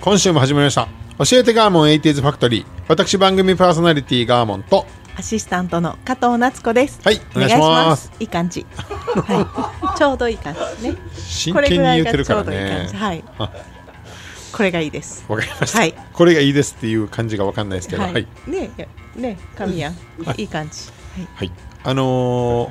[0.00, 0.88] 今週も始まりました
[1.18, 7.00] 教えてガーモン 80s ファクトリー私番組パーソナリティガーモンとアシスタントの加藤夏子です。
[7.02, 8.64] はいお願いしますいい感じ。
[8.70, 9.98] はい。
[9.98, 10.96] ちょうどいい感じね。
[11.16, 13.24] 真剣に言ってるからねはい。
[13.40, 13.50] あ
[14.52, 15.24] これがいいです。
[15.28, 19.96] わかりました、はいこれがいいですっていう感じがわかんないですけどはい、ねえねえ神やん。
[20.24, 20.88] はいいい感じ。
[21.16, 21.28] はい。
[21.34, 21.52] はい、
[21.82, 22.70] あのー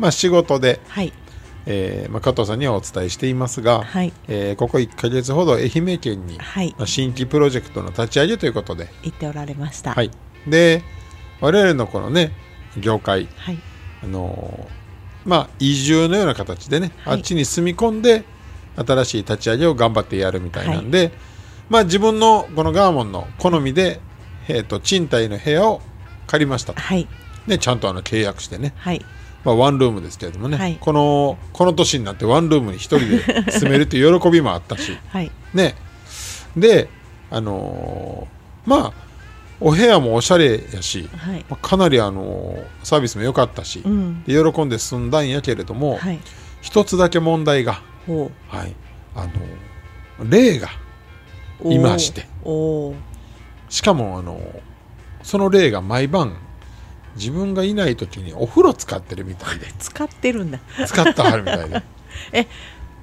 [0.00, 1.12] まあ仕事で、はい。
[1.66, 9.92] えーまあ、加藤さんにはお伝えしていますが、はいえーここ1か月ほど愛媛県に、はいまあ、新規プロジェクトの立ち上げということで、言っておられました。
[9.92, 10.10] はい、
[10.46, 10.82] で
[11.40, 12.32] 我々のこのね
[12.78, 13.58] 業界、はい。
[14.02, 14.86] あのー
[15.26, 18.24] まあ、移住のような形でね、はいあっちに住み込んで
[18.76, 21.12] 新しい立ち上げを頑張ってやるみたいなんで、
[21.68, 24.00] まあ、自分のこのガーモンの好みで、
[24.48, 25.80] えー、と賃貸の部屋を
[26.26, 27.08] 借りましたと、はい。
[27.46, 29.04] ね、ちゃんとあの契約してね、はい。
[29.46, 35.30] まあ、ワンルームですけれどもね、はいこのこの年になってワンルームに一人で住めるという喜びもあったし、 はい。
[35.54, 35.76] ね、
[36.56, 36.88] で、
[37.30, 38.92] あのーまあ
[39.58, 41.44] お部屋もおしゃれやし、はい。
[41.48, 44.24] まあかなり、あのーサービスも良かったし、うん。
[44.24, 46.18] で喜んで済んだんやけれども、はい。
[46.60, 48.74] 一つだけ問題が、ほはい
[49.14, 50.68] あのー霊が
[51.62, 51.72] う。
[51.72, 52.26] いまして。
[53.68, 54.40] しかも、あのー
[55.22, 56.36] その霊が毎晩
[57.16, 60.58] 自分がいない時にお風呂使ってるみたいで 使ってるんだ。
[60.86, 61.82] 使ってはるみたいで。
[62.32, 62.46] え、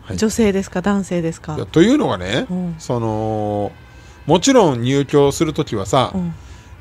[0.03, 0.81] はい女性ですか？
[0.81, 1.57] 男性ですか？
[1.71, 3.71] というのがね、うんその
[4.25, 6.33] もちろん入居する時はさ、うん。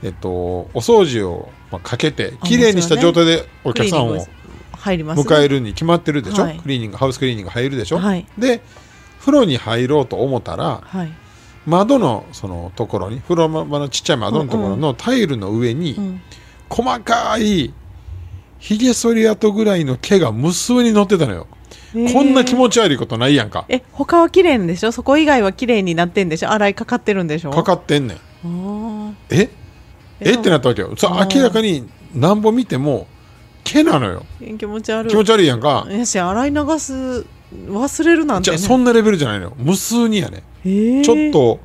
[0.04, 4.26] えっと、お掃除をまあかけてあきれいにした状態でお客さんを。
[4.84, 8.60] 迎えるに決まってるでしょ、はいクリーニングハウスクリーニング入るでしょ、はいで
[9.20, 11.12] 風呂に入ろうと思ったらはい。
[11.66, 16.20] 窓のそのところに風呂場のちっちゃい窓のところのタイルの上にうん。
[16.74, 17.74] 細かい
[18.58, 21.46] ひげ剃り跡ぐらいの毛が無数に乗ってたのよ、
[22.12, 23.66] こんな気持ち悪いことないやんか。
[23.68, 24.92] え他は綺麗んでしょ？
[24.92, 26.50] そこ以外は綺麗になってんでしょ？
[26.50, 27.50] 洗いかかってるんでしょ？
[27.50, 29.16] かかってんねん。
[29.30, 29.50] え？
[30.20, 30.34] ええ？
[30.34, 30.96] ってなったわけよ。
[30.96, 31.36] さあー。
[31.36, 33.06] 明らかになんぼ見ても
[33.64, 34.24] 毛なのよ。
[34.40, 35.10] え気持ち悪い。
[35.10, 35.86] 気持ち悪いやんか。
[35.90, 37.26] やし洗い流す
[37.66, 39.52] 忘れるなんて、ね、じゃあそんなレベルじゃないのよ。
[39.58, 40.44] 無数にやね。
[40.64, 41.04] えー。
[41.04, 41.60] ちょっと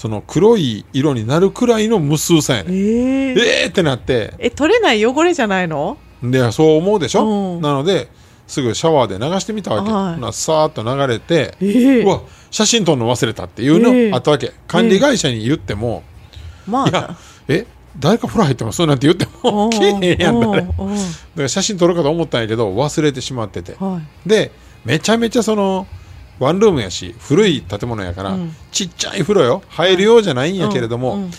[0.00, 4.32] その黒い色になるくらいの無数さやえねー、えーってなって。
[4.38, 5.98] え取れない汚れじゃないの？
[6.22, 7.60] でそう思うでしょ、うん。
[7.60, 8.08] なので
[8.46, 10.14] すぐシャワーで流してみたわけ、はい。
[10.14, 12.04] ほなさーっと流れて、えー。
[12.06, 14.14] うわ写真撮るの忘れたっていうの、えー。
[14.14, 14.54] あったわけ。
[14.66, 16.02] 管理会社に言っても、
[16.66, 16.88] まあ。
[16.88, 17.16] いや
[17.48, 17.66] え
[17.98, 18.86] 誰か風呂入ってます？
[18.86, 20.40] なんて言ってもけえへんやん。
[20.40, 20.64] だか
[21.36, 23.74] ら写真撮ろうかと思ったんやけど忘れてしまってて。
[23.74, 24.28] はい。
[24.28, 24.50] で
[24.86, 25.86] めちゃめちゃその
[26.40, 28.56] ワンルームやし古い建物やから、うん。
[28.72, 29.62] ちっちゃい風呂よ。
[29.68, 31.22] 入るようじゃないんやけれども、うん。
[31.24, 31.30] うん。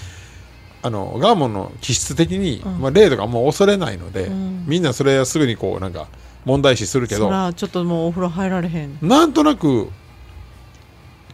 [0.84, 2.80] あのガーモンの気質的に、うん。
[2.80, 4.64] まあ、霊とかもう恐れないので、うん。
[4.68, 6.08] みんなそれはすぐにこうなんか
[6.46, 8.98] 問題視するけそどらちょっともうお風呂入られへん。
[9.02, 9.90] なんとなく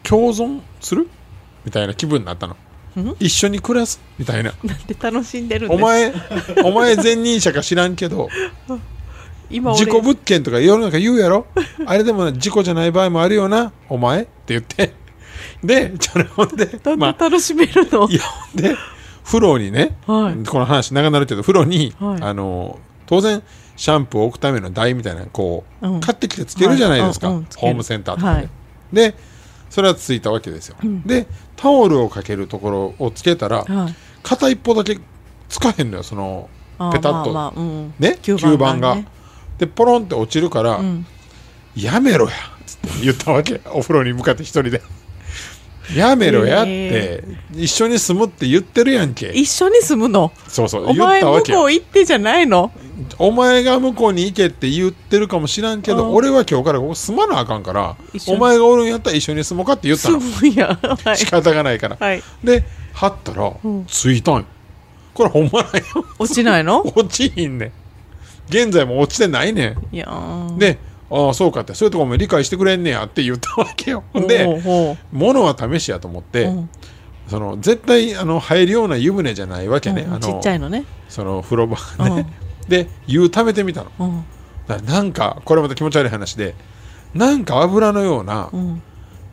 [0.04, 1.10] 共存する？
[1.66, 2.56] みたいな気分になったの。
[2.96, 3.16] うん？
[3.20, 4.00] 一緒に暮らす？
[4.18, 4.54] みたいな。
[4.64, 6.14] なんで楽しんでるんですお前
[6.64, 8.30] お前前任者か知らんけど
[9.50, 11.46] 今俺事故物件とか世の中言うやろ？
[11.86, 13.72] あれでも事故じゃない場合もあるよな。
[13.90, 14.94] お前って言って。
[15.64, 18.76] でじゃあほんでだんまあだん楽しめるの、いやほんで
[19.24, 20.46] 風呂にね、はい。
[20.48, 22.22] この話長なるけど風呂に、はい。
[22.22, 23.42] あの当然
[23.76, 26.00] シャンプーを置くための台みたいなのこう、うん。
[26.02, 27.38] 買ってきてつけるじゃないですか、はい。
[27.38, 28.50] うんホームセンターとかで、はい。
[28.94, 29.16] で
[29.70, 32.70] それはついたわけですよ、でタオルをかけるとこ
[33.00, 33.96] ろをつけたら、はい。
[34.24, 35.00] 片一方だけ
[35.50, 36.50] つかへんのよその
[36.92, 37.94] ペタッと、まあまあうん。
[38.00, 38.18] ね？
[38.22, 38.96] 吸吸盤が。
[38.96, 39.08] ね
[39.58, 41.06] でポロンって落ちるから、うん。
[41.76, 42.32] やめろや
[42.66, 43.62] つって言ったわけ。
[43.66, 44.82] お風呂に向かって一人で。
[45.96, 47.24] やめろやって、へ
[47.56, 49.30] 一緒に住むって言ってるやんけ。
[49.30, 50.34] 一緒に住むの？
[50.48, 51.60] そうそう言っお前向たわけよ。
[51.60, 52.72] こう行ってじゃないの？
[53.20, 56.16] お前が向こうに行けって言ってるかもしらんけどうん。
[56.16, 57.96] 俺は今日からここ住まなあかんから
[58.28, 60.78] お前がおるんやったら一緒に住もうかって言った住のむんや。
[61.06, 61.18] はい。
[61.18, 62.22] 仕方がないから、はい。
[62.44, 63.86] で貼ったら、うん。
[63.86, 64.46] ついたんよ。
[65.14, 65.84] これほんまなんよ。
[66.20, 66.82] 落ちないの？
[66.98, 67.72] 落ちひんねん
[68.50, 69.76] 現在も落ちてないね。
[69.92, 70.58] んいやー。
[70.58, 70.78] で
[71.10, 71.74] ああそうかって。
[71.74, 74.04] そういうとこも理解してくれんねやって言ったわけよ。
[74.14, 74.60] ほんでほう。
[74.62, 76.70] ほ物は試しやと思って、ううん。
[77.28, 80.86] その絶対あの入るような湯船じゃないわけね、うんあのちっちゃいのね。
[81.10, 82.28] その風呂場がね、
[82.68, 83.92] で湯溜めてみたの。
[84.00, 84.26] うん。
[84.68, 86.56] だからなんかこれまた気持ち悪い話で
[87.14, 88.82] なんか油のような、うん。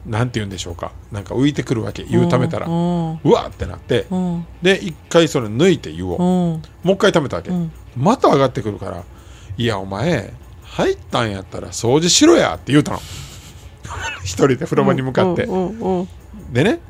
[0.06, 0.92] なんて言うんでしょうか。
[1.10, 3.08] なんか浮いてくるわけ湯溜めたら、ううん。
[3.24, 4.46] わーってなって、うん。
[4.62, 6.62] で一回それ抜いて湯を、うん。
[6.82, 9.04] もう一回溜めたわけ、うんまた上がってくるから
[9.56, 10.32] 「いやお前
[10.62, 13.00] 入ったんやったら掃除しろや」って言うたの。
[14.24, 16.08] 一人で風呂場に向かって、うんうん
[16.52, 16.80] でね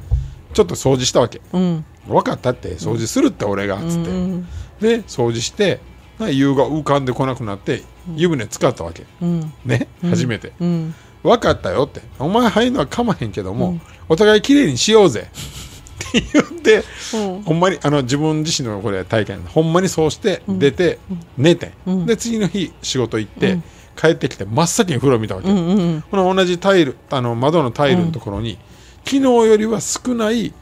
[0.52, 1.40] ちょっと掃除したわけ。
[1.52, 1.84] うん。
[2.06, 4.48] 分かったって掃除するって俺がつって、うん。
[4.80, 5.80] で掃除して
[6.20, 7.82] 湯が浮かんでこなくなって
[8.14, 9.04] 湯船使ったわけ。
[9.20, 9.52] うん。
[9.64, 10.94] ね初めて、うん。
[11.24, 12.02] 分かったよって。
[12.18, 13.80] お前入るのはかまへんけども、うん。
[14.08, 15.28] お互いきれいにしようぜ。
[15.30, 17.42] って言ってうん。
[17.42, 20.98] ほんまにあの自分自身のこれ体験ほんまにそうして出て、
[21.36, 22.06] 寝て、うん。
[22.06, 23.62] で次の日仕事行って、うん。
[23.96, 28.58] 帰ってきて真っ先に風呂見たわけ、うんうんこの同じタイルあの窓のタイルのところに、
[29.04, 30.52] 昨日よりは少ない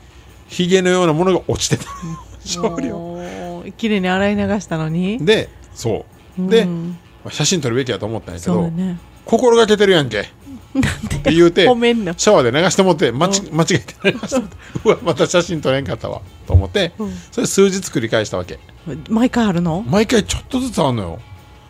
[0.49, 1.85] ひげのようなものが落ちてた。
[2.45, 3.23] 少量。
[3.79, 5.25] 綺麗に洗い流したのに。
[5.25, 6.05] でそ
[6.39, 6.51] う。
[6.51, 6.99] で、うん。
[7.25, 8.99] まあ写真撮るべきやと思ったんやけど、ね。
[9.25, 10.29] 心がけてるやんけ
[10.79, 14.57] って言うてシャワーで流してもって間ち 間違えて流してもって。
[14.85, 16.21] うわまた写真撮れんかったわ。
[16.47, 17.13] と思って、うん。
[17.31, 18.59] それ数日繰り返したわけ。
[19.09, 19.85] 毎回あるの？
[19.87, 21.19] 毎回ちょっとずつあんのよ。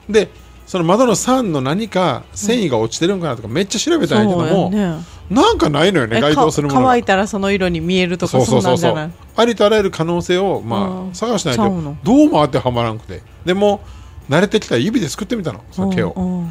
[0.08, 0.28] で
[0.66, 4.96] その窓の酸の何か繊維が落ちてるんかなとかめっちゃ調べたんやけども、ね。
[5.30, 8.74] なんかないのよねえ該当するもの乾いたらその色に見えるとかそうそそううそう。
[8.74, 9.10] んそうなじゃない？
[9.36, 11.14] ありとあらゆる可能性をまあ、うん。
[11.14, 11.62] 探しないと
[12.04, 13.22] どうも当てはまらんくて。
[13.44, 13.80] でも
[14.30, 15.60] 慣れてきたら指ですくってみたの。
[15.72, 16.44] その毛を、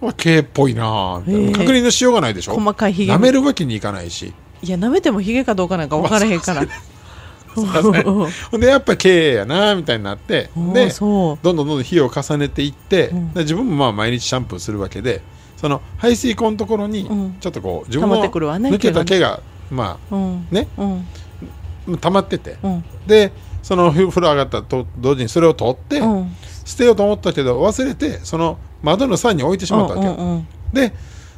[0.00, 1.32] うんうんあ毛っぽいな確
[1.72, 2.54] 認のしようがないでしょ？
[2.54, 4.32] 細かいひげ舐めるわけにいかないし。
[4.62, 6.62] いや舐めてもヒゲかどうかなんか分からへんから。
[6.62, 6.68] うん
[8.50, 11.06] ほんでやっぱ毛やなみたいになってうんでど
[11.36, 15.22] んどんどんどん火を重ねていって、自分もまあ毎日シャンプーするわけで
[15.56, 17.36] その排水口のところにうん。
[17.40, 19.40] ちょっとこう自分の抜けた毛が
[19.70, 20.46] まうん。
[20.50, 20.68] あね。
[20.76, 21.98] うん。
[21.98, 22.58] 溜まってて。
[22.62, 22.84] うん。
[23.06, 23.32] で
[23.62, 26.36] その風呂上がったと同時にそれを取ってうん。
[26.66, 30.92] 捨てようと思ったけど忘れてその窓の桟に置いてしまったわけよ、うんうんで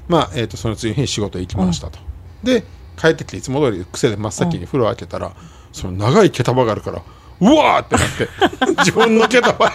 [0.08, 1.98] まあ、えー、とその次の日仕事行きましたと、
[2.42, 2.64] で
[2.96, 5.32] 帰ってきていつも通り癖で真っ先に風呂開けたら、
[5.72, 7.02] その長い毛束があるから
[7.40, 9.70] うわーってなって 自分の毛束。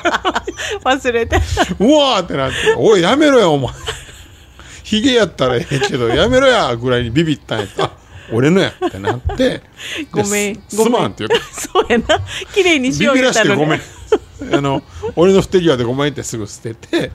[0.84, 1.36] 忘れて。
[1.80, 3.74] うわーってなって「おいやめろよお前。
[4.84, 7.92] ヒゲやったらええけどやめろや」ぐらいにビビったんやあ
[8.32, 8.74] 俺のや。
[8.86, 9.64] ってなってで
[10.12, 12.20] ごめんすまんっていうかそうやな。
[12.54, 13.62] 綺麗にしビビよう言ったのに。
[13.62, 14.56] らしてごめん。
[14.56, 14.82] あの
[15.16, 17.12] 俺の不手際でごめんってすぐ捨てて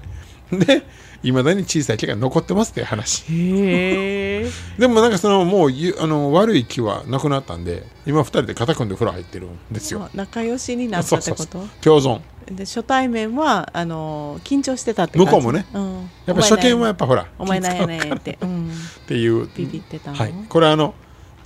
[0.56, 0.82] で
[1.22, 3.24] いまだに小さい毛が残ってますっていう話。
[4.78, 10.08] でもなんかそのもうゆあの悪い気はなくなったんで今二人で肩組んで風呂入ってるんですよ。
[10.14, 11.66] 仲良しになったってこと？
[11.80, 12.20] 共存。
[12.50, 15.32] で初対面はあの緊張してたって感じ？
[15.32, 15.66] 向こうもね。
[15.74, 18.14] うん、やっぱ初見はやっぱほらお前なんやねん。
[18.14, 19.48] って、うん、っていう。
[19.56, 20.34] ビビってたの、はい。
[20.48, 20.94] これあの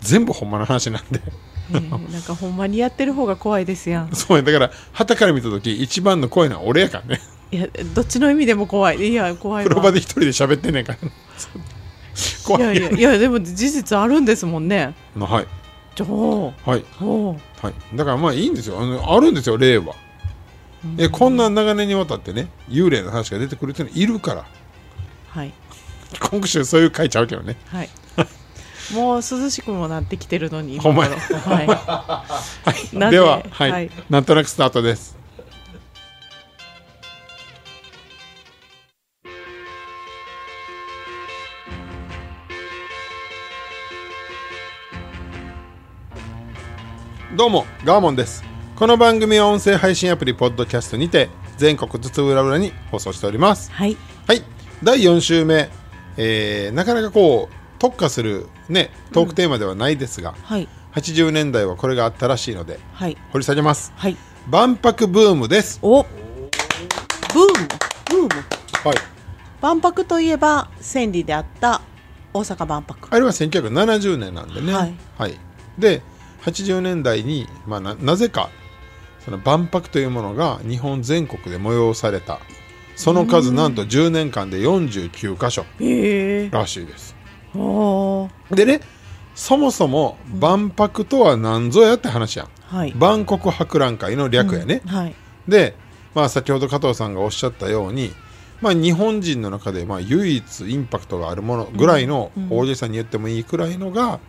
[0.00, 1.20] 全部ほんまの話なんで。
[1.72, 2.12] えー。
[2.12, 4.10] なんかほんまにやってる方が怖いですやん。
[4.14, 7.20] そうやだから旗から見た時一番の声のは俺やからね
[7.52, 9.10] いやどっちの意味でも怖い。
[9.10, 9.68] いや怖いわ。
[9.68, 10.98] 風呂場で一人で喋ってんねんから。
[12.44, 14.94] 怖 いいやいやいやでも事実あるんですもんね。
[15.14, 15.46] のはい。
[15.94, 16.84] じゃあおはい。
[17.02, 17.74] おはい。
[17.94, 18.80] だからまあいいんですよ。
[18.80, 19.94] あのあるんですよ例は。
[20.96, 24.46] えこんな長年にわたってね幽霊の話が出てくるっていうのいるから。
[25.28, 25.52] はい。
[26.30, 27.56] 今週そういう書いちゃうけどね。
[27.66, 27.90] はい。
[28.94, 31.66] もう涼しくもなってきてるのにほんまやはい。
[32.98, 33.10] はい。
[33.10, 33.70] では、はい。
[33.70, 33.90] はい。
[34.10, 35.21] なんとなくスタートです
[47.42, 48.44] どうもガーモンです。
[48.76, 53.72] この番組は音声配信アプリポッドキャストにて全国津々浦々に放送しております。
[53.72, 53.96] はい。
[54.28, 54.42] はい。
[54.84, 55.68] 第4週目、
[56.16, 60.68] えーなかなかこう特化するねトークテーマではないですが、はい。
[60.94, 63.18] 80年代はこれがあったらしいのではい。
[63.32, 63.92] 掘り下げます。
[63.96, 64.16] はい。
[64.48, 65.80] 万博ブームです。
[65.82, 66.04] お。
[66.04, 66.48] ブーム。
[68.08, 68.28] ブーム。
[68.84, 68.96] はい。
[69.60, 71.80] 万博といえば千里であった
[72.32, 73.08] 大阪万博。
[73.10, 74.72] あれは1970年なんでね。
[75.18, 75.36] はい、
[75.76, 76.02] で
[76.42, 78.50] 80年代に、まあ、ななぜか
[79.24, 82.40] その万博というものが日本全国で催された。
[82.94, 85.64] その数なんと10年間で49箇所
[86.50, 87.16] らしいです。
[88.50, 88.80] でね
[89.34, 92.48] そもそも万博とは何ぞやって話やん。
[92.66, 92.92] はい。
[92.94, 95.14] 万国博覧会の略やね、はい。
[95.48, 95.74] で、
[96.14, 98.12] まあ、先ほど加藤さんがおっしゃったように、
[98.60, 104.20] まあ、日本人の中でまあ唯一インパクトがあるものぐらいの、大げさに言ってもいいくらいのが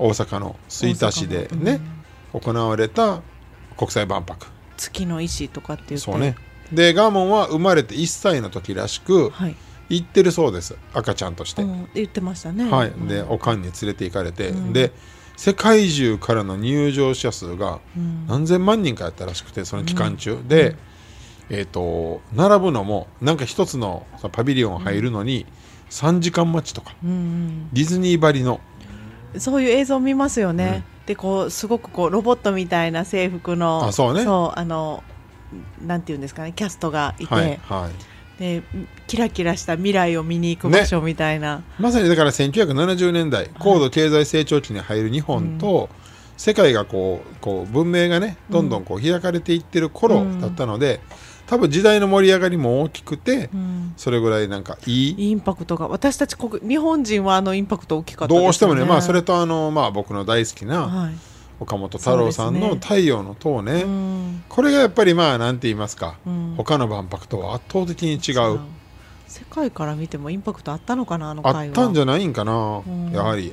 [0.00, 1.80] 大阪の吹田市でね、
[2.32, 3.20] 行われた
[3.76, 4.46] 国際万博。
[4.76, 6.04] 月の石とかって言って。
[6.04, 6.36] そうね。
[6.72, 9.56] でガーモンは生まれて1歳の時らしくはい、
[9.88, 12.70] 行ってるそうです赤ちゃんとして、うん、言ってましたね。
[12.70, 14.92] はい、でおかんに連れて行かれて、で
[15.36, 18.26] 世界中からの入場者数がうん。
[18.26, 20.76] 何千万人かやったらしくてその期間中、で、
[21.50, 25.46] えー、と並ぶのもなんか一つのパビリオン入るのに
[25.90, 26.94] 3時間待ちとか。
[27.04, 28.69] うんディズニーばりのうん
[29.38, 34.22] そういう映像見ますよね、でこうすごくこうロボットみたいな制服のあそうね。
[34.22, 35.02] あの
[35.84, 38.40] なんていうんですかねキャストがいて、はいはい。
[38.40, 38.62] で
[39.06, 45.90] キラキラした未来を見に行く場所みたいな、まさにだから1970年代高度経済成長期に入る日本と、
[46.38, 51.00] 世界がこうこう文明がねどんどんこう開かれていってる頃だったので、
[51.50, 53.92] 多分時代の盛り上がりも大きくて、うん。
[53.96, 55.30] それぐらいなんかいい。
[55.30, 55.88] インパクトが。
[55.88, 58.40] 私たち国日本人はあのインパクト大きかったね。
[58.40, 61.14] どうしてもねまあそれとあのまあ僕の大好きなはい。
[61.58, 62.96] 岡本太郎さんの「そうですね。
[62.98, 64.44] 太陽の塔ね」うん。
[64.48, 66.54] これがやっぱりまあなんて言いますか、うん。
[66.56, 68.60] 他の万博とは圧倒的に違う。
[69.26, 73.10] 世界から見てもインパクトあったのかなあのあったんじゃないんかな、ん。
[73.12, 73.52] やはり、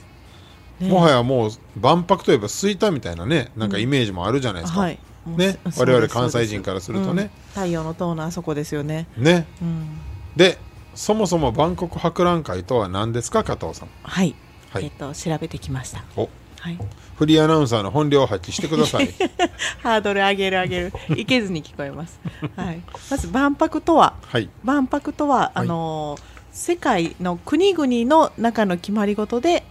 [0.80, 0.88] ね。
[0.88, 5.00] もはやもう万博といえば吹田みたいなねなんかイメージもあるじゃないですか、はい
[5.36, 7.24] ね我々関西人からするとね。
[7.24, 7.30] うん。
[7.54, 9.46] 太陽の塔のあそこですよね、ね。
[9.62, 10.00] うん、
[10.36, 10.58] で
[10.96, 13.90] そもそも万国博覧会とは何ですか加藤さん？
[14.04, 14.36] はい、
[14.72, 14.86] はい。
[14.86, 16.04] えっと調べてきました。
[16.16, 16.30] お。
[16.60, 16.80] はい。
[17.18, 19.14] フリーアナウンサーの本領を発揮してください。
[19.82, 20.94] ハードル上げる上げる。
[21.16, 22.20] いけずに聞こえます、
[22.56, 24.16] はい、まず万博とは？
[24.24, 24.50] はい。
[24.64, 26.18] 万博とは、あの
[26.52, 29.64] 世界の国々の中の決まり事で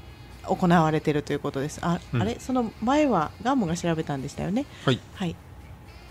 [0.44, 1.80] 行われているということです。
[1.82, 2.22] あ,、うん。
[2.22, 2.36] あれ？
[2.38, 4.64] その前はガンモが調べたんでしたよね。
[4.84, 5.00] はい。
[5.14, 5.34] はい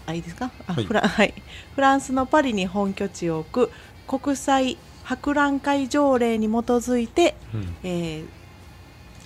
[0.08, 0.52] あいいですか？
[0.68, 0.86] あ、はい。
[0.86, 1.34] フラ はい、
[1.76, 3.72] フランスのパリに本拠地を置く
[4.08, 7.76] 国際博覧会条例に基づいて、うん。
[7.84, 8.26] えー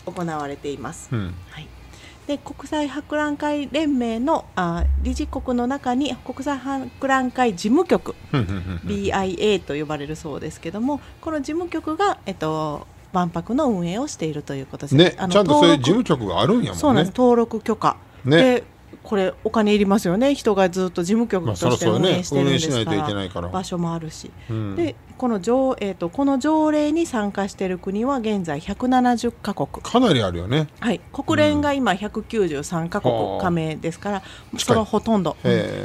[0.06, 1.36] 行われています、うん。
[1.52, 1.68] はい、
[2.26, 8.16] で国際博覧会連盟のあ理事国の中に国際博覧会事務局
[8.86, 14.96] BIA と呼ばれるそうですけどもこの事務局が、えっと、万博の運営をしているということです。
[14.96, 16.76] ねちゃあんとそういう事務局があるんやもね。
[16.76, 17.16] そうんなんです。
[17.16, 18.38] 登録許可、ね。
[18.38, 18.64] で
[19.04, 20.36] これお金いりますよね。
[20.36, 23.50] 人がずっと事務局まあとして運営してるんですから、いけないから。
[23.50, 24.76] 場所もあるし、うん。
[24.76, 29.68] でこの条,、えー、とこの条例に参加している国は現在170カ国。
[29.84, 30.68] かなりあるよね。
[30.80, 33.40] はい、国連が今193カはあ。
[33.40, 34.60] 国加盟ですから、近い。
[34.60, 35.36] そのほとんど、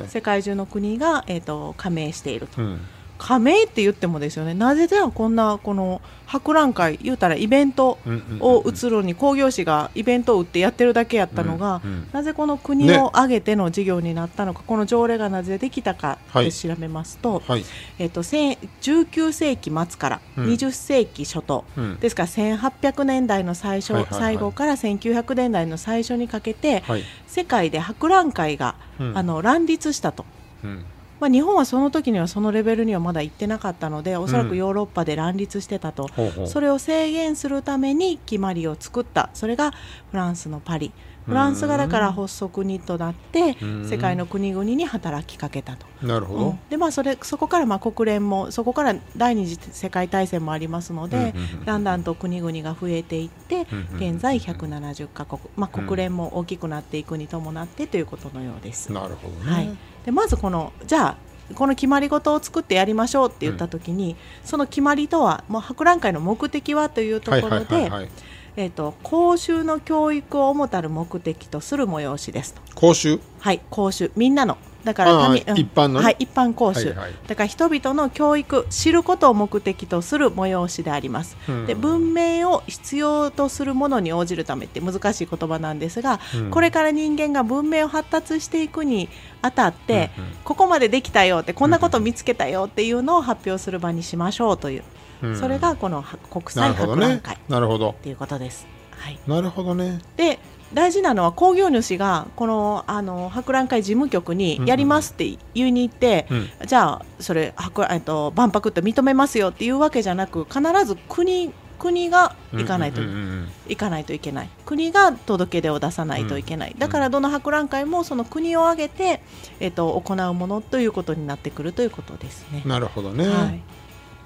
[0.09, 2.81] 世界中の国が、えー、と加盟していると、うん
[3.25, 4.53] 加盟って言ってもですよね。
[4.53, 7.99] なぜじゃあこんなこの博覧会言うたらイベント
[8.41, 16.45] を移るのに興行師がイベントを売ってやってるだけやったのが、うんうんなぜこの国を挙げての事業になったのか、この条例がなぜできたかはい。
[16.45, 17.65] で調べますと、はい。
[17.99, 20.45] えっとせん19世紀末からうん。
[20.45, 21.97] 20世紀初頭、うん。
[22.01, 24.21] ですから1800年代の最初、はいはいはい。
[24.21, 27.03] 最後から1900年代の最初にかけて、はい。
[27.27, 29.19] 世界で博覧会が、うん。
[29.19, 30.27] あの乱立したと。
[30.63, 30.85] うん
[31.25, 36.47] まあ、日本はその時にはそのレベルにはまだ行ってなかったのでおそらくヨーロッパで乱立してたと、ほうほう。
[36.47, 39.31] それを制限するために決まりを作った。
[39.33, 39.71] それが
[40.11, 40.93] フランスのパリ。
[41.25, 43.89] フランスがだから発足にとなってうん。
[43.89, 45.87] 世界の国々に働きかけたと。
[46.03, 46.45] なるほど。
[46.51, 46.59] うん。
[46.69, 58.93] でまあ、それそこからまあ国連もそこから第二次世界大戦もありますので、うんうんうんだんだんと国々が増えていって、うんうんうん現在170カ国、まあ、国連も大きくなっていくに伴ってということのようです。
[58.93, 59.51] なるほどね。
[59.51, 61.17] はい、でまずこのじゃあ
[61.55, 68.09] この決まり事を作ってやりましょうって言った時に、その決まりとはもう博覧会の目的はというところではい
[68.57, 72.63] えーと公衆の教育を主たる目的とする催しですと。
[72.75, 73.21] 講習？
[73.41, 75.59] はい、公衆みんなのだからああ民うん。
[75.59, 76.05] 一般のね。
[76.05, 77.13] はい、一般講習、はいはい。
[77.27, 81.67] だから人々の教育知ることを目的とする催しであります、うん。
[81.67, 86.51] で文明を必要とするものに応じるためって難しい言葉なんですが、うん。
[86.51, 89.09] これから人間が文明を発達していくに
[89.43, 90.31] あたって、うんうん。
[90.45, 94.85] ここまでできたよってこんなこと見つけたよっていうのを発表する場にしましょうという、
[95.23, 95.37] うん。
[95.37, 97.91] それがこのは国な際博覧会なるほど。
[97.91, 98.67] っていうことです。
[98.99, 99.19] はい。
[99.27, 100.01] なるほどね。
[100.17, 100.39] で
[100.75, 106.49] 大事なのは興行主がこのあの博覧会事務局にやりますって言いに行って、うん。
[106.67, 114.51] じゃあそれ博えっと万博って認めますよっていうわけじゃなく必ず国国が行かないと、うんうんうんうん行かないといけない。
[114.67, 119.23] 国が届け出を出さないといけない、だからどの博覧会もその国を挙げて、
[119.59, 122.63] えっと、行うものということになってくるということですね。
[122.67, 123.63] なるほどね、はい、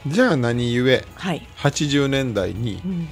[0.08, 1.46] じゃあ何故はい。
[1.56, 3.08] 80年代にうん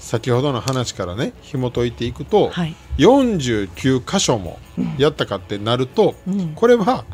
[0.00, 2.74] 先ほどの話からね紐解いていくと、はい。
[2.98, 4.58] 49箇所も
[4.98, 6.52] やったかってなると、うん。
[6.54, 7.04] これは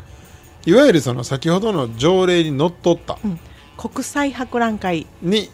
[0.65, 3.19] いわゆるその先ほどの条例にのっとった。
[3.23, 3.39] うん。
[3.77, 5.51] 国際博覧会、に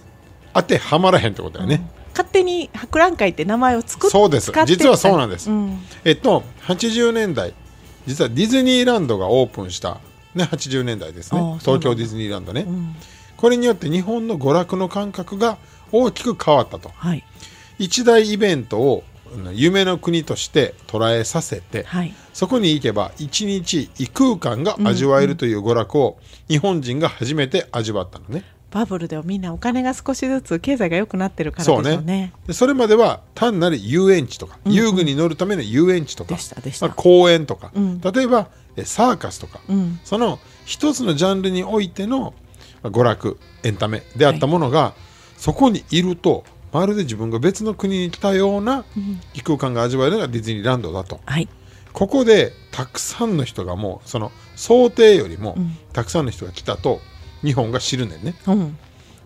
[0.54, 1.90] 当てはまらへんってことだよね、うん。
[2.12, 4.52] 勝手に博覧会って名前を作っそうです。
[4.66, 5.52] 実はそうなんです。
[5.52, 5.80] うん。
[6.06, 7.54] えっと80年代。
[8.06, 10.00] 実はディズニーランドがオープンした、
[10.36, 11.40] ね、80年代ですね。
[11.60, 12.96] 東京ディズニーランドね、うん。
[13.38, 15.58] これによって日本の娯楽の感覚が
[15.93, 16.89] 大きく変わったと。
[16.89, 17.23] はい。
[17.79, 19.03] 一大イベントを
[19.53, 22.13] 夢の国として捉えさせて、はい。
[22.33, 26.17] そこに行けば一日異空間が味わえるという娯楽を
[26.50, 28.43] 日本人が初めて味わったのね。
[28.71, 32.33] バブルではみんなお金が少しずつ経済が良くなってるからそうねでしょうね。
[32.47, 36.88] でそれまでは単なる遊園地とか、遊具に乗るための遊園地とかでしたでした。
[36.88, 38.01] まあ、公園とか、うん。
[38.01, 40.00] 例えばえサーカスとか、うん。
[40.03, 42.33] その一つのジャンルにおいての
[42.81, 44.95] まあ娯楽エンタメであったものが、
[45.43, 48.85] そこにいるとまるで自分が別の国に来たような
[49.33, 51.19] 異空間が味わえるのがディズニーランドだと。
[51.25, 51.50] はい。
[51.91, 55.77] ここでたくさんの人がもうその想定よりもん。
[55.91, 57.01] たくさんの人が来たと
[57.41, 58.35] 日本が知るねんね。
[58.47, 58.77] うん。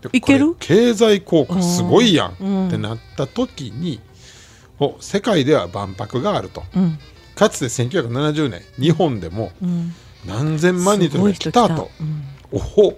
[0.02, 0.56] でいける？
[0.60, 2.68] 経済効果すごいやんうん。
[2.70, 4.00] ってなった時に
[4.80, 6.64] お世界では万博があると。
[6.76, 6.98] うん。
[7.36, 9.94] かつて1970年日本でもうん。
[10.26, 11.92] 何千万人とか来たと。
[12.02, 12.24] うん。
[12.52, 12.98] おほ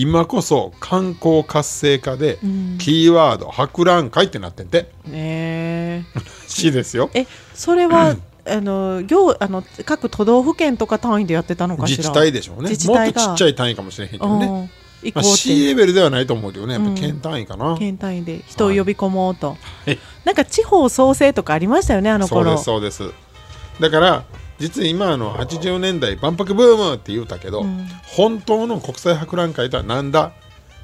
[0.00, 2.78] 今こそ観光活性化でうん。
[2.78, 4.90] キーワード博覧会ってなってんて。
[5.06, 7.10] ねらしいですよ。
[7.14, 11.98] ええそれは あの行あの各都道府県とか単位でやってたのかしら？
[11.98, 12.70] 自治体でしょうね。
[12.70, 14.70] 自治体がもっとちっちゃい単位かもしれへんけどね、
[15.14, 16.74] まあ、C てレベルではないと思うけどね。
[16.74, 16.94] やっぱうん。
[16.94, 19.98] 県単位かな、県単位で人を呼び込もうと、はい。
[20.24, 22.56] なんか地方創生とかありましたよねあの頃。
[22.58, 23.80] そうですそうです。
[23.80, 24.24] だから
[24.58, 27.86] 実に今あの80年代万博ブームって言うたけど、うん。
[28.04, 30.32] 本当の国際博覧会とはなんだ？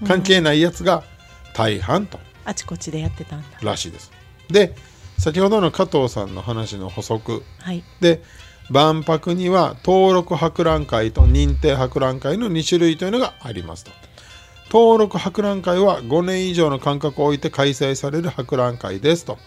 [0.07, 1.03] 関係ないやつが
[1.55, 2.19] 大半と。
[2.45, 3.47] あちこちでやってたんだ。
[3.63, 4.13] らしいです。
[4.49, 4.75] で
[5.19, 7.43] 先ほどの加藤さんの話の補足。
[7.59, 7.83] はい。
[8.01, 8.23] で
[8.71, 13.91] 万博には登録博覧会と認定博覧会の2種類というのがありますと。
[14.73, 19.39] 登録博覧会は5年以上の間隔を置いて開催される博覧会ですと。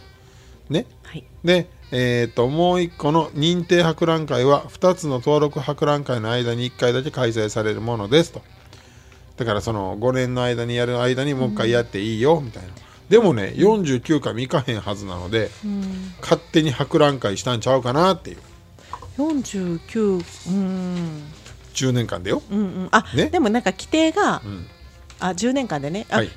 [0.70, 0.86] ね。
[1.04, 1.24] はい。
[1.44, 8.42] で、えー、ともう一個の認定博覧会は2つの登録博覧会の間に1回だけ開催されるものですと。
[9.38, 12.70] だからその5年の間にやる間にもう一回やっていいよみたいな、
[13.10, 16.14] でもね49回もいかへんはずなので、うん。
[16.22, 18.38] 勝手に博覧会したんちゃうかなっていう。
[19.18, 21.24] 49うん。
[21.74, 22.88] 10年間でよ、うんうん。
[22.92, 23.28] あ、ね。
[23.30, 24.68] でもなんか規定が、うん、
[25.20, 26.06] あ10年間でね。
[26.10, 26.28] あ、はい。
[26.28, 26.30] 違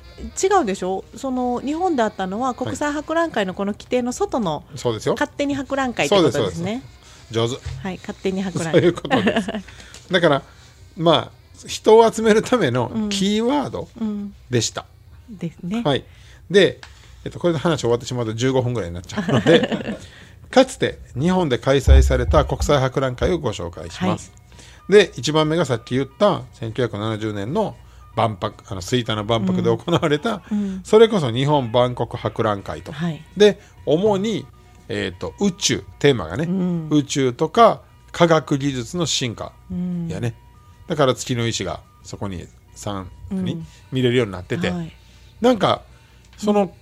[0.61, 1.03] うでしょ？
[1.15, 5.13] その日本であったのは国際博覧会のこの規定の外のそうですよ。
[5.13, 6.63] 勝手に博覧会ってことそうですです。
[6.63, 6.83] ね
[7.31, 7.55] 上手。
[7.83, 8.81] はい勝手に博覧会。
[8.81, 9.49] そういうことです。
[10.11, 10.43] だから
[10.97, 14.33] まあ人を集めるためのキーワードうん。
[14.49, 14.85] でした、
[15.29, 16.03] ですね、はい、
[16.49, 16.79] で、
[17.23, 19.97] えっと、これで話終わってしまうと15分ぐらいになっちゃうので
[20.49, 24.33] かつて日本で開催された国際博覧会をご紹介します、
[24.89, 27.75] で1番目がさっき言った1970年の
[28.15, 30.81] 万博あの吹田の万博で行われた、うん。
[30.83, 33.23] それこそ日本万国博覧会と、はい。
[33.37, 34.45] で主に、
[34.89, 36.89] えー、と宇宙テーマがね、ん。
[36.89, 40.07] 宇宙とか科学技術の進化うん。
[40.07, 40.35] やね、
[40.87, 42.45] だから月の石がそこに
[42.75, 44.91] 3に見れるようになってて、はい、
[45.39, 45.83] なんか
[46.37, 46.73] その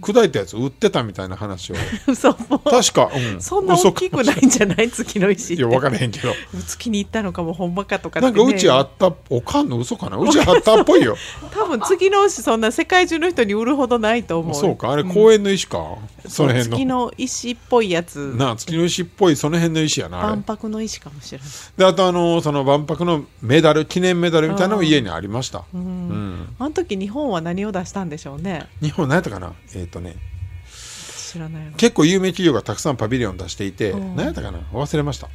[0.00, 1.74] 砕いたやつ売ってたみたいな話を。
[2.06, 2.30] 嘘。
[2.30, 6.32] もう確か、うん、そんな大きくないんじゃない月の石いや分からへんけど。
[6.66, 11.16] 月に行ったのかもほんまかとかね、なんかうちあったおかんの嘘かなうちあったっぽいよ。
[11.52, 14.54] 多分月の石そんな世界中の人に売るほどないと思う。
[14.54, 16.76] そうかあれ公園の石か、その辺の。
[16.76, 18.34] 月の石っぽいやつ。
[18.36, 21.48] なあ月の石っぽいその辺の石やな万博の石かもしれない。
[21.76, 25.80] であとあのその万博のメダル記念メダルみたいなのも家にありました、うん。
[25.80, 26.48] うん。
[26.58, 28.66] あの時日本は何を出したんでしょうね。
[28.82, 29.52] 日本何やったかな？
[29.74, 30.16] えっ、とね
[31.36, 31.72] 知らないわ。
[31.76, 34.16] 結構有名企業がたくさんパビリオン出していて、うん。
[34.16, 34.60] 何やったかな？
[34.72, 35.28] 忘れました。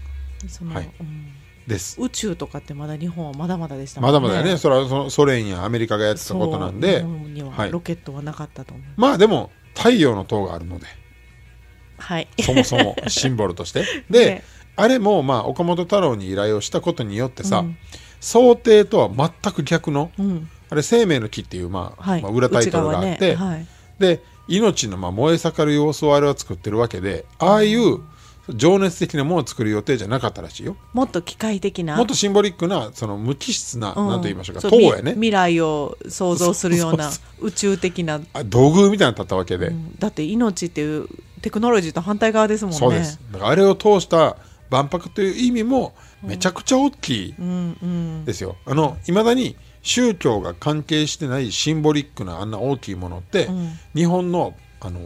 [0.73, 0.89] はい。
[0.99, 1.33] うん。
[1.67, 2.01] です。
[2.01, 4.57] 宇宙とかってまだ日本はまだまだでしたもんまだまだやね。
[4.57, 6.99] それはそのソ連やアメリカがやってたことなんで。
[6.99, 7.71] 日本にははい。
[7.71, 8.85] ロケットはなかったと思う。
[8.95, 10.85] まあでも太陽の塔があるので。
[11.97, 13.85] はい、そもそも シンボルとして。
[14.09, 14.43] で、ね。
[14.75, 17.77] あれもまあ岡本太郎に依頼をしたことによってさ、うん。
[18.19, 20.49] 想定とは全く逆のうん。
[20.69, 22.21] あれ生命の木っていう、まあはい。
[22.21, 23.35] まあ、裏タイトルがあって、ね。
[23.35, 23.67] はい。
[23.99, 27.99] で命のまあ燃え盛る様子をあれは作ってるわけでああいう
[28.49, 30.75] 情熱的なものを作る予定じゃなかったらしいよ。
[30.93, 31.95] もっと機械的な。
[31.95, 34.07] もっとシンボリックなその無機質な、うん。
[34.09, 35.11] なんと言いましょうか塔やね。
[35.11, 39.95] み未来を想像するような宇宙的な、あ土偶みたいなのだったわけで、うん。
[39.99, 41.07] だって命っていう
[41.41, 42.77] テクノロジーと反対側ですもんね。
[42.79, 43.19] そうです。
[43.31, 44.37] だからあれを通した
[44.69, 48.25] 万博という意味もめちゃくちゃ大きいうんうん。
[48.25, 48.57] ですよ。
[48.65, 53.71] あのいまだに宗教が関係してないシンボリックなあんな大きいものって、うん。
[53.95, 54.99] 日本のあの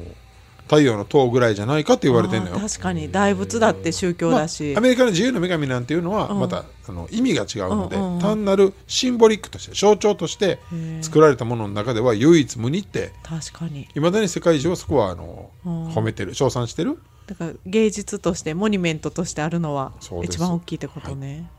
[0.64, 2.58] 太陽の塔ぐらいじゃないかって言われてるのよ。
[2.58, 3.12] 確かに。
[3.12, 6.40] 大仏だって宗教まあだし、アメリカの自由の女神なんていうのはうん。
[6.40, 8.20] また、あの意味が違うので、うんうんうん。
[8.20, 10.60] 単なるシンボリックとして象徴として
[11.02, 13.88] 作られたものの中では唯一無二って確かに。
[13.96, 15.88] いまだに世界中はそこはあの、うん。
[15.90, 16.98] 褒めてる称賛してる。
[17.28, 21.50] だから芸術としてモニュメントとしてあるのは一番大きいってことね、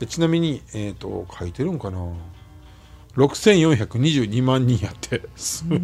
[0.00, 1.98] でちなみに、えー、と書いてるんかな？
[3.16, 5.22] 6422万人やって。
[5.36, 5.78] すごい。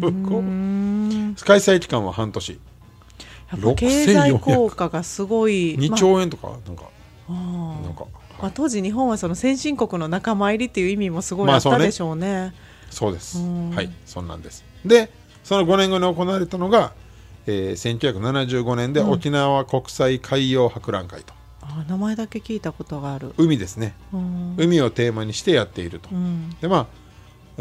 [1.43, 2.59] 開催期間は半年。
[3.75, 5.75] 経済効果がすごい。
[5.77, 6.83] 2兆円とかなんか、
[7.27, 8.05] まあなんか、
[8.41, 11.79] まあ、当時日本はその先進国の仲間入りっていう意味もすごいあっまあそうね。
[11.79, 12.53] たでしょうね。
[12.89, 13.39] そうです。
[13.39, 13.69] うん。
[13.71, 14.63] はいそんなんです。
[14.85, 15.11] で
[15.43, 16.93] その5年後に行われたのが、
[17.47, 23.33] えー、1975年で沖縄国際海洋博覧会と、あ名前だけ聞いたことがある。
[23.37, 23.95] 海ですね。
[24.13, 24.55] うん。
[24.57, 26.49] 海をテーマにしてやっていると、うん。
[26.61, 27.00] でまあ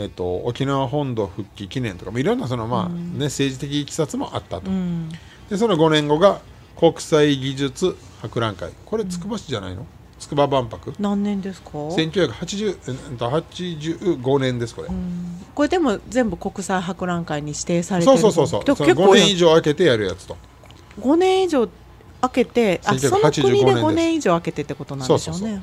[0.01, 3.19] えっと沖縄本土復帰記念とかいろんなその、まあうん。
[3.19, 5.11] ね、政治的いきさつもあったと、うん。
[5.51, 6.41] でその5年後が
[6.77, 8.73] 国際技術博覧会。
[8.87, 9.87] これつくば市じゃないの？
[10.19, 10.95] 筑波万博？
[10.99, 15.45] 何年ですか？1980うんと85年ですこれ、うん。
[15.55, 18.77] これでも全部国際博覧会に指定されてるそうそうそうそう。
[18.77, 20.37] その5でも結構年以上空けてやるやつと。
[21.01, 21.69] 5年以上
[22.23, 23.85] 開けてあその1985国で年です。
[23.85, 25.63] 5年以上開けてってことなんでしょうそうそうね。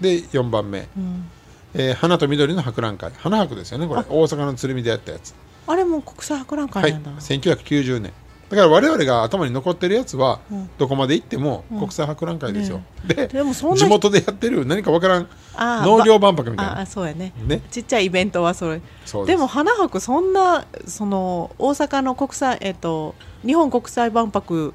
[0.00, 1.30] で4番目、うんうん
[1.74, 3.12] えー花と緑の博覧会。
[3.16, 4.02] 花博ですよねこれ。
[4.08, 5.34] 大阪の鶴見でやったやつ。
[5.66, 6.82] あれも国際博覧はい。
[6.82, 7.10] 会なんだ。
[7.12, 8.12] 1990年
[8.50, 10.70] だから我々が頭に残ってるやつは、うん。
[10.78, 11.78] どこまで行ってもうん。
[11.78, 16.78] 国際博覧会ですよ、ででもそんな地元でやってる何かわからん農業万博みたいな。
[16.78, 17.32] ああそうやね。
[17.46, 17.62] ね。
[17.70, 18.80] ちっちゃいイベントはそれ。
[19.26, 24.74] でも花博そんなその大阪の国際えっと日本国際万博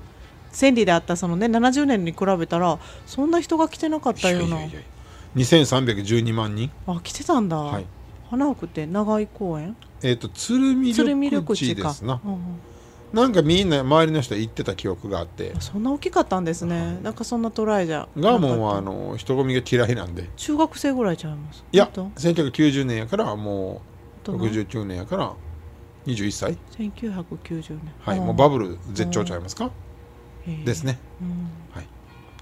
[0.51, 4.47] 千里であったそのね70年に比べたらそんな人が来てなかったような。
[4.47, 4.79] いやいやいや
[5.35, 6.71] 2312万人。
[6.87, 7.85] あ来てたんだ、はい。
[8.29, 9.75] 花博って長井公園？
[10.03, 12.19] えっ、と鶴見鶴見緑緑地ですな。
[12.23, 12.39] うんうん。
[13.13, 15.55] なんかみんな周りの人行ってた記憶があって。
[15.59, 20.29] そんな大きかったんですね、なんかそんなトライじゃガーモンはあの人混みが嫌いなんで。
[20.37, 21.63] 中学生ぐらいちゃいます？
[21.71, 23.81] いやもっと1990年やからも
[24.23, 25.33] うどの69年やから
[26.05, 26.57] 21歳。
[26.77, 27.93] 1990年。
[27.99, 29.71] はいもうバブル絶頂ちゃいますか？
[30.45, 30.99] ルですね。
[31.21, 31.49] うん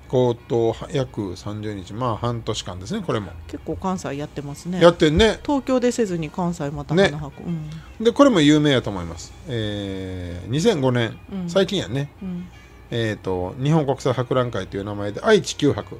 [0.08, 1.94] 高等約30日。
[1.94, 3.32] まあ半年間ですねこれも。
[3.48, 4.82] 結構関西やってますね。
[4.82, 5.40] やってんね。
[5.44, 8.04] 東京でせずに関西またね花博、うん。
[8.04, 9.34] でこれも有名やと思います。
[9.48, 11.20] えー2005年。
[11.32, 11.50] うん。
[11.50, 12.12] 最近やね。
[12.22, 12.48] うん。
[12.90, 16.00] えっと日本国際博覧会という名前で愛知九博。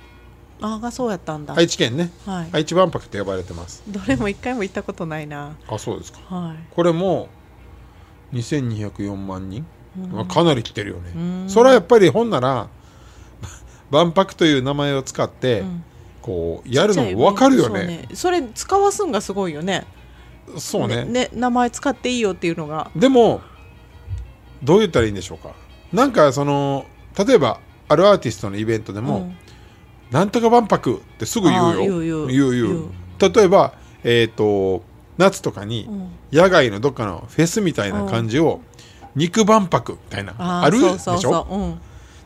[0.60, 1.54] ああそうやったんだ。
[1.56, 2.12] 愛知県ね。
[2.26, 3.84] はい、愛知万博って呼ばれてます。
[3.88, 5.56] どれも一回も行ったことないな。
[5.68, 6.20] あそうですか。
[6.36, 6.58] はい。
[6.74, 7.30] これも
[8.34, 9.66] 2204万人、
[9.98, 10.12] うん。
[10.12, 11.50] まあかなり来てるよね、うん。
[11.50, 12.70] それはやっぱりほんなら
[13.90, 15.84] 万博という名前を使って、うん。
[16.20, 18.06] こうやるの分かるよそうね。
[18.14, 19.86] それ使わすんがすごいよね。
[20.58, 21.06] そうね。
[21.06, 22.92] ね名前使っていいよっていうのが。
[22.98, 23.40] でも
[24.62, 25.54] どう言ったらいいんでしょうか。
[25.94, 26.86] なんかその
[27.18, 29.38] 例えばあるアーティストのイベントでも、うん。
[30.12, 32.28] なんとか万博ってすぐ言うよ。
[32.28, 32.90] 言う言う。
[33.20, 34.84] 例えばえっ、と
[35.18, 36.12] 夏とかにうん。
[36.38, 38.60] 野外のどっかのフェスみたいな感じを
[39.16, 40.98] 肉万博みたいなあるでしょ？
[41.00, 41.56] そうそうそう。
[41.56, 41.82] うん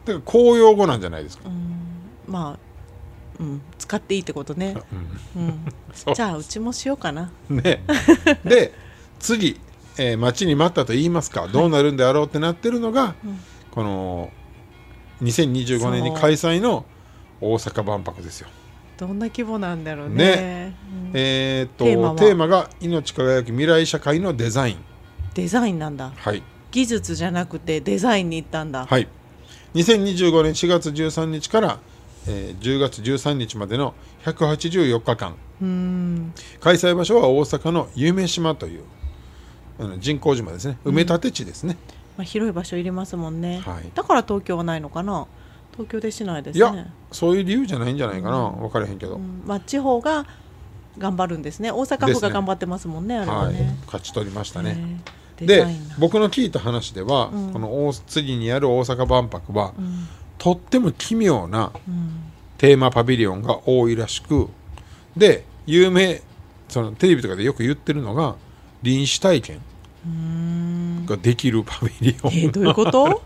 [0.06, 1.76] だから公用語なんじゃないですか、うん。
[2.28, 2.60] まあ
[3.40, 3.62] うん。
[3.78, 4.76] 使っていいってことね、
[5.36, 5.66] うん、
[6.14, 7.32] じゃあうちもしようかな。
[7.50, 7.84] ね。
[8.46, 8.74] で
[9.20, 9.60] 次、
[9.98, 13.40] えー待ちに待ったと言いますかどうなるんであろうってなってるのが、うん。
[13.72, 14.32] この
[15.22, 16.86] 2025年に開催の
[17.40, 18.48] 大阪万博ですよ。
[18.98, 20.16] どんな規模なんだろうね。
[20.16, 20.76] ね。
[20.92, 21.12] うん。
[21.14, 22.16] えーっとテーマは？
[22.16, 24.78] テーマが「命輝く未来社会のデザイン。
[25.34, 29.08] デザインなんだ」はい、技術じゃなくてデザインに行ったんだ、はい、
[29.76, 31.80] 2025年4月13日から、
[32.28, 33.94] えー10月13日までの
[34.26, 35.36] 184日間。
[35.62, 36.34] うん。
[36.60, 38.84] 開催場所は大阪の夢島という
[39.80, 40.78] あの人工島ですね。
[40.86, 41.78] 埋め立て地ですね、
[42.18, 43.90] まあ、広い場所いりますもんね、はい。
[43.94, 45.28] だから東京はないのかな？
[45.72, 49.44] 東京でしないですいやねそういう理由じゃないんじゃないかな、分からへんけど、うん。
[49.46, 50.26] まあ、地方が
[50.98, 51.72] 頑張るんですね。
[51.72, 53.54] 大阪府が頑張ってますもんねあれははい。
[53.54, 55.02] ね、勝ち取りましたね、
[55.46, 55.66] で
[56.00, 57.54] 僕の聞いた話では、うん。
[57.54, 60.08] この大次にある大阪万博は、うん。
[60.38, 62.32] とっても奇妙なうん。
[62.58, 64.48] テーマパビリオンが多いらしく
[65.18, 66.22] で有名
[66.70, 68.36] そのテレビとかでよく言ってるのが
[68.84, 69.62] 臨死体験
[70.06, 71.06] うん。
[71.06, 73.22] ができるパビリオン、えーどういうこと？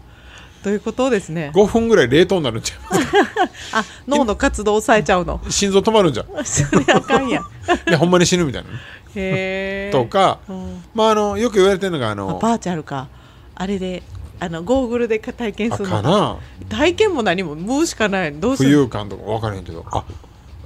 [0.66, 1.52] どういうことですね。
[1.54, 2.76] 5分ぐらい冷凍になるんちゃ
[3.72, 5.40] あ脳の活動を抑えちゃうの。
[5.46, 7.44] う心臓止まるんじゃんそれあかんやん。
[7.86, 8.70] でほんまに死ぬみたいな。
[8.72, 8.78] ね、
[9.16, 10.84] へえとか、うん。
[10.96, 13.10] まあ、あのよく言われてるのがああのバーチャルか。
[13.54, 14.02] あれで
[14.40, 16.02] あのゴーグルで体験あするの。
[16.02, 16.38] かな。
[16.68, 18.34] 体験も何も無しかない。
[18.34, 18.70] どうする？
[18.70, 19.86] 浮遊感とか分からへんけど。
[19.92, 20.04] あ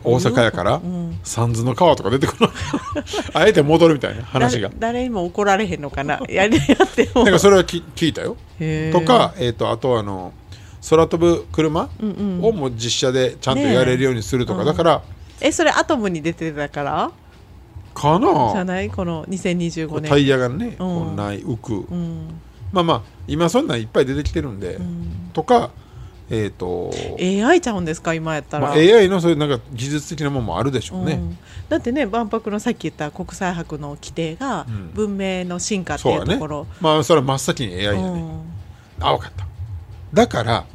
[0.03, 1.19] 大阪やから、うん。
[1.23, 2.49] 三途の川とか出てくる
[3.33, 4.69] あえて戻るみたいな話が。
[4.69, 6.19] 誰誰にも怒られへんのかな。
[6.29, 7.23] やりやっても。
[7.23, 8.35] なんかそれはき聞いたよ。
[8.91, 10.33] とか、えー、とあとはあの
[10.89, 12.45] 空飛ぶ車うんうん。
[12.45, 15.01] をもう実写でちゃんとやれるようにするとか、だから
[15.41, 17.11] えそれアトムに出てたから？
[17.93, 18.89] かじゃなない？
[18.89, 20.75] この2025タイ年ヤがね、うん。
[20.77, 22.27] こうない浮く、うん。
[22.71, 25.29] まあまあ今そんなんいっぱい出てきてるんで、うん。
[25.33, 25.71] とか
[26.31, 28.13] えっ、と、AI ちゃうんですか？
[28.13, 31.37] 今やったら、まあ、AI のそういうなんか技術的なものもあるでしょうね、うん。
[31.69, 34.91] だってね万博のさっき言った国際博の規定がうん。
[34.93, 38.41] 文明の進化っていうところ、まあそれは真っ先に AI やね、うん。
[38.99, 39.47] あ分かった。
[40.13, 40.65] だから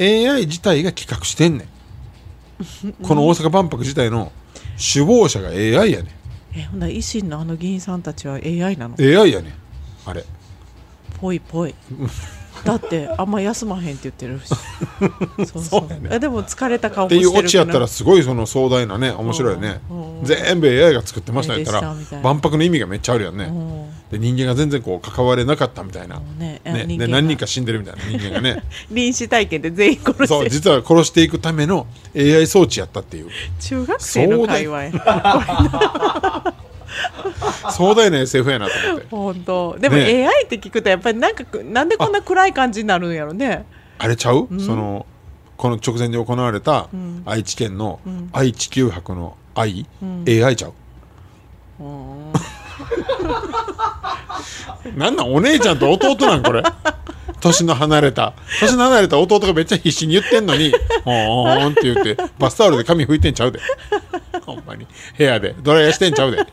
[0.00, 2.92] AI 自体が企画してんねん。
[3.02, 4.32] この大阪万博自体の
[4.76, 6.16] 首謀者が AI やね
[6.56, 8.96] えほんなら維新のあの議員さんたちは AI なの？
[8.96, 9.52] ん AI やねん。
[10.06, 10.24] あれ。
[11.20, 11.74] ぽいぽい
[12.64, 14.48] だってあんま休まへんって言ってるし。
[15.50, 15.90] そうそう。
[15.90, 19.80] やねえでも疲れた顔っていうオチやったららすごいその壮大なね面白いよね。
[19.90, 20.02] うん。
[20.02, 22.24] うん全部 AI が作ってましたやったらでしたみたいな。
[22.24, 23.46] 万博の意味がめっちゃあるやんね。
[23.46, 27.06] もで人間が全然こう関われなかったみたいな、うねね、人間が。
[27.06, 28.62] で何人か死んでるみたいな人間がね。
[28.90, 30.26] 臨死体験で全員殺して。
[30.26, 33.28] そう実は殺していくための AI 装置やったっていう。
[33.60, 34.92] 中学生の会話や
[37.72, 39.06] 壮大な SF やなと思って。
[39.10, 39.76] 本当。
[39.78, 40.26] でもね。
[40.26, 43.64] AI って聞くとやっぱりなんかなんでこんな暗い感じになるんやろね。
[43.98, 45.06] あれちゃう、その
[45.56, 47.22] この直前に行われたん。
[47.26, 48.30] 愛知県のん。
[48.32, 50.24] 愛・地球博の愛、ん。
[50.28, 50.72] AI ちゃう？
[51.80, 52.32] うん。
[54.96, 55.34] なんなん？
[55.34, 56.62] お姉ちゃんと弟なんこれ。
[57.40, 58.34] 年の離れた。
[58.60, 60.72] 年の離れた弟がめっちゃ必死に言ってんのに
[61.04, 63.60] 「ほーん」って言ってバスタオルで髪拭いてんちゃうで
[64.54, 64.86] ほんまに。
[65.16, 65.54] 部屋で。
[65.62, 66.46] ドライヤーしてんちゃうで。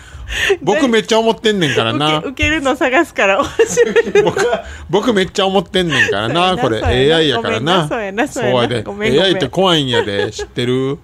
[0.62, 2.18] 僕めっちゃ思ってんねんからな。
[2.18, 3.44] 受けるの探すから教
[3.86, 4.46] えて僕
[4.88, 6.82] 僕めっちゃ思ってんねんからなこれ。
[6.82, 7.88] AI やからな。
[7.88, 8.84] そうやなそうやで。
[8.86, 10.30] AI って怖いんやで。
[10.30, 10.98] 知ってる？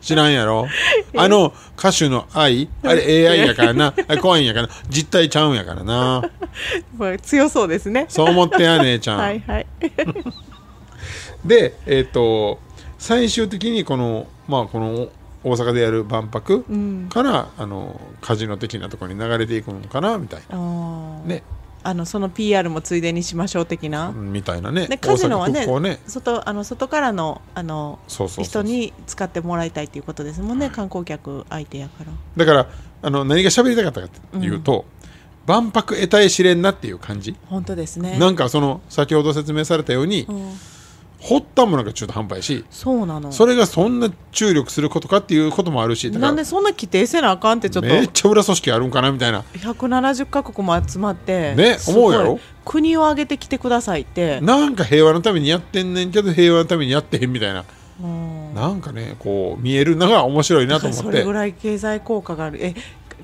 [0.00, 0.68] 知らんやろ？
[1.16, 2.68] あの歌手の愛？
[2.82, 3.94] あれ AI やからな。
[4.20, 6.30] 怖いんやから実体ちゃうんやからな。
[6.96, 8.06] まあ強そうですね。
[8.08, 9.66] そう思ってや姉ちゃん、はいはい。
[11.44, 12.58] でえっ、と
[12.98, 15.08] 最終的にこのまあこの
[15.44, 17.08] 大阪でやる万博うん。
[17.10, 21.20] から、あのカジノ的なところに流れていくのかなみたいな。
[21.24, 21.42] ね。
[21.86, 24.86] あのその PR もついでにしましょう的な、みたいなね。
[24.86, 26.00] でカジノはねね。
[26.06, 32.12] 外あの外からのあの人に使ってもらいたいということですもんね、観光客相手やから。
[32.38, 32.68] だから
[33.02, 34.86] あの何が喋りたかったかというと、
[35.46, 38.18] 万博得体知れんなっていう感じ、本当ですね。
[38.18, 40.52] なんかその先ほど説明されたように、うん、
[41.26, 43.32] 掘ったものが中途半端やしそうなの。
[43.32, 49.40] それがそんな注力することかっていうこともあるしなんでそんな規定せなあかんってちょっとめっちゃ裏組織あるんかなみたいな。
[49.54, 52.38] 170カ国も集まってね思うやろ？
[52.66, 57.64] 国を挙げてきてくださいって、なんか平和のためにやってんねんけど平和のためにやってへんみたいな。
[58.02, 58.54] うん。
[58.54, 61.04] なんかねこう見えるのが面白いなと思って。
[61.04, 62.62] それぐらい経済効果がある。
[62.62, 62.74] え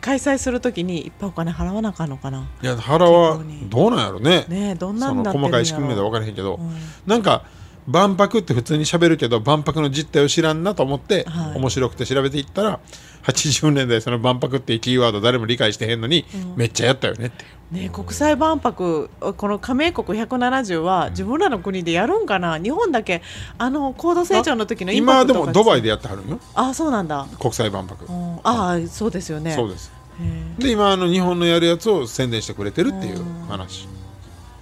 [0.00, 2.48] 開催するときにいっぱいお金払わなあかんのかな？
[2.62, 3.68] いや腹は企業に。
[3.68, 4.46] どうなんやろね。
[4.48, 6.70] ねえどんなん細かい仕組みまで分からへんけど、うん。
[7.06, 7.44] なんか
[7.86, 11.58] 万博って普通に喋るけど万博の実態を知らんなと思って、はい。
[11.58, 12.80] 面白くて調べていったら
[13.24, 16.24] 80年代その万博っていうキーワード誰も理解してへんのに、
[16.56, 22.58] めっちゃやったよねってねえ国際万博この加盟国170は自分らの国でやるんかな？
[22.58, 23.22] 日本だけ
[23.58, 28.40] あの高度成長の時の今はでもドバイでやってはるんよあそうなんだ、国際万博、うん、あ
[28.72, 29.52] あそうですよね。
[29.52, 29.92] そうです。
[30.20, 33.86] へで今あの日本のやるやつを宣伝してくれてるっていう話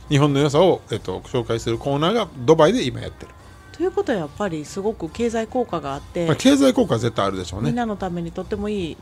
[0.08, 3.32] 日本の良さを、えっと、紹介するコーナーがドバイで今やってる、
[3.72, 7.68] えということはやっぱりすごく経済効果があって、まあ、経済効果は絶対あるでしょうね。
[7.68, 8.96] みんなのためにとってもいい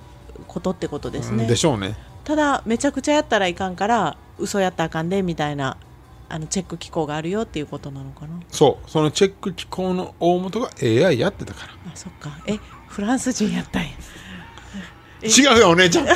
[0.46, 1.96] ことってことですね、うんでしょうね。
[2.24, 5.76] ただめちゃくちゃやったらいかんから嘘やったらあかんでみたいな
[6.28, 8.40] あのチェック機構があるよっていうことなのかな。
[8.50, 8.90] そう。
[8.90, 11.72] そのチェック機構の大元が AI やってたから。
[11.72, 12.36] あそっか。
[12.46, 13.88] えフランス人やったんや。
[15.22, 16.04] え違うよお姉ちゃん。
[16.10, 16.12] 違う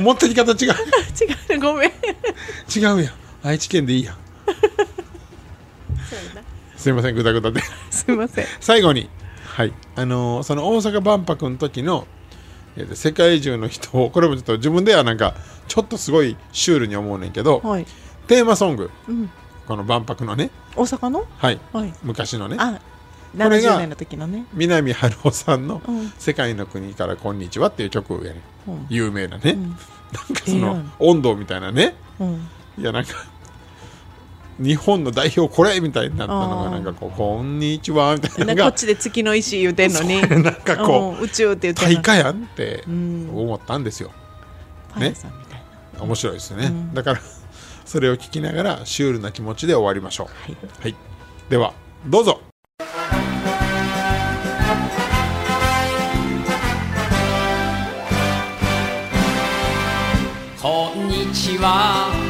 [0.00, 0.02] の？
[0.02, 0.72] 持ってき方違う。
[1.54, 1.90] 違うごめん。
[1.90, 4.12] 違うやん愛知県でいいや。
[4.12, 4.16] ん
[6.76, 7.60] すいませんぐだぐだで。
[7.90, 8.46] すいません。
[8.60, 9.08] 最後に
[9.44, 9.72] はい。
[9.96, 12.06] あのーその大阪万博の時の、
[12.94, 15.34] 世界中の人をこれもちょっと自分ではなんか
[15.66, 17.86] ちょっとすごいシュールに思うねんけど、はい、
[18.28, 18.90] テーマソング。
[19.08, 19.30] うん、
[19.66, 20.50] この万博のね。
[20.76, 21.26] 大阪の？
[21.38, 21.60] はい。
[21.72, 21.92] はい。
[22.02, 22.56] 昔のね。
[22.58, 22.80] あ
[23.36, 24.46] これが70年の時のね。
[24.54, 28.86] 南春夫さんのうん「世界の国からこんにちは」っていう曲やねうん。
[28.88, 29.62] 有名なね、うん。
[29.62, 29.78] なんか
[30.46, 30.92] そのええやん。
[30.98, 31.94] 温度みたいなね。
[32.20, 32.48] うん
[32.78, 33.12] いやなんか
[34.58, 43.30] 日本の代表これみたいになったのがなんかこう「こんにちは」みたいなこっちで月の石言うてんのになんかこうん宇宙って言っうてんの大会やんってうん。
[43.34, 44.10] 思ったんですよ。
[44.94, 45.62] パン屋さんみたい
[45.96, 46.94] な、面白いですね、うん。
[46.94, 47.20] だから
[47.84, 50.52] それを聞きながらシュールな気持ちで終わりましょう。
[50.52, 50.56] はい。
[50.82, 50.94] はい。
[51.48, 51.72] では
[52.06, 52.40] どうぞ。
[60.60, 62.27] こんにちは。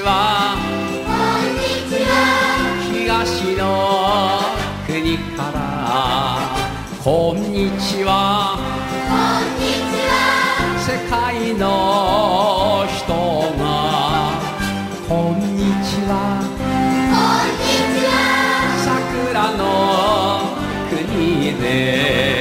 [0.00, 0.56] ちは。
[2.90, 4.40] 東の
[4.86, 5.60] 国から。
[7.04, 8.56] こんにちは。
[10.78, 13.12] 世界の人
[13.58, 13.62] が。
[15.06, 16.14] こんにちは。
[18.82, 19.62] 桜の
[20.88, 22.39] 国で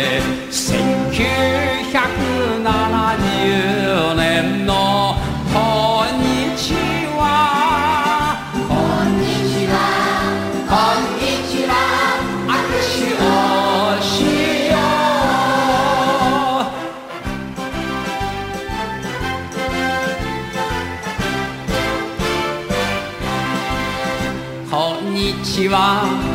[25.59, 26.28] ちは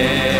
[0.00, 0.39] で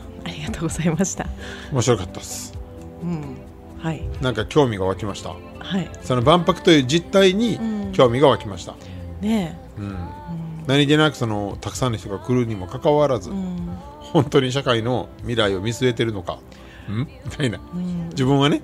[0.51, 1.25] がとうございました。
[1.71, 2.53] 面白かったです
[3.03, 3.37] うん。
[3.79, 4.03] はい。
[4.21, 5.89] なんか興味が湧きましたはい。
[6.03, 8.75] その万博という実態にうん興味が湧きました、
[9.21, 9.97] ねうん
[10.67, 13.33] 何気なくそのたくさんの人が来るにもかかわらず、え。
[13.33, 13.57] うん。
[13.99, 16.39] 本当に社会の未来を見据えてるのか
[16.89, 16.99] ん？
[16.99, 18.09] みたいなうん。
[18.09, 18.61] 自分はね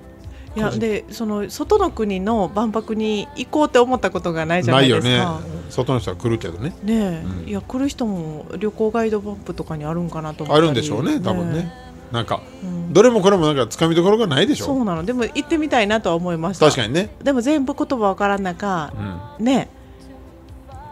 [0.56, 5.40] いやでその外の国の万博に行こうって思ったことがないじゃなないいよねですか。
[5.70, 6.74] 外の人は来るけどね。
[6.82, 7.48] ねえ、うん。
[7.48, 11.72] いや来る人も旅行ガイドマップとかにあるんかなと思あるんでしょうね多分ね。
[12.12, 12.92] なんかえうん。
[12.92, 15.04] どれもこれもなんかつかみどころがないでしょそうなの。
[15.04, 16.66] でも行ってみたいなとは思いました。
[16.66, 18.92] 確かにね、でも全部言葉わからん中
[19.38, 19.68] うん、ね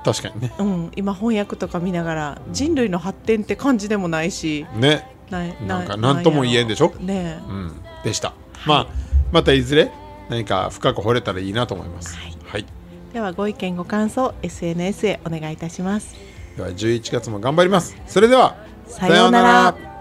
[0.04, 0.52] 確かにね。
[0.58, 4.66] うん、今翻訳とか見ながら人類の発展って感じでもないし。
[4.76, 5.10] ね。
[5.30, 6.92] ないなんか何とも言えんでしょ？
[7.00, 7.72] ねうん。
[8.04, 8.32] でした、
[8.64, 8.86] まあ
[9.32, 9.90] またいずれ
[10.28, 12.16] 何か深く掘れたらいいなと思います。
[12.16, 12.36] はい。
[12.46, 12.75] はい、え
[13.16, 16.14] ではご意見ご感想 SNS へお願いいたします。
[16.54, 17.96] では11月も頑張ります。
[18.06, 19.95] それではさようなら